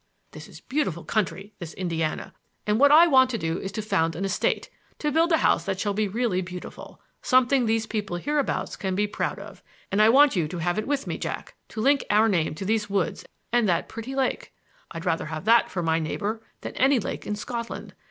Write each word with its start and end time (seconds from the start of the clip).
This 0.31 0.47
is 0.47 0.61
a 0.61 0.63
beautiful 0.63 1.03
country, 1.03 1.53
this 1.59 1.75
Indiana! 1.75 2.33
And 2.65 2.79
what 2.79 2.91
I 2.91 3.05
want 3.05 3.29
to 3.29 3.37
do 3.37 3.59
is 3.59 3.71
to 3.73 3.83
found 3.83 4.15
an 4.15 4.25
estate, 4.25 4.67
to 4.97 5.11
build 5.11 5.31
a 5.31 5.37
house 5.37 5.63
that 5.65 5.79
shall 5.79 5.93
be 5.93 6.07
really 6.07 6.41
beautiful,—something 6.41 7.67
these 7.67 7.85
people 7.85 8.17
hereabouts 8.17 8.75
can 8.75 8.95
be 8.95 9.05
proud 9.05 9.37
of,— 9.37 9.61
and 9.91 10.01
I 10.01 10.09
want 10.09 10.35
you 10.35 10.47
to 10.47 10.57
have 10.57 10.79
it 10.79 10.87
with 10.87 11.05
me, 11.05 11.19
Jack, 11.19 11.53
to 11.67 11.81
link 11.81 12.03
our 12.09 12.27
name 12.27 12.55
to 12.55 12.65
these 12.65 12.89
woods 12.89 13.27
and 13.51 13.69
that 13.69 13.87
pretty 13.89 14.15
lake. 14.15 14.51
I'd 14.89 15.05
rather 15.05 15.27
have 15.27 15.45
that 15.45 15.69
for 15.69 15.83
my 15.83 15.99
neighbor 15.99 16.41
than 16.61 16.75
any 16.77 16.97
lake 16.97 17.27
in 17.27 17.35
Scotland. 17.35 17.93